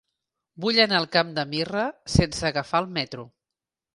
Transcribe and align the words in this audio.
Vull 0.63 0.79
anar 0.85 0.95
al 0.99 1.05
Camp 1.15 1.29
de 1.35 1.43
Mirra 1.51 1.85
sense 2.15 2.47
agafar 2.51 2.83
el 2.87 2.91
metro. 2.99 3.29